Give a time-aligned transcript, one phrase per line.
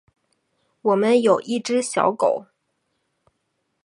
[0.81, 2.47] 我们有一只小狗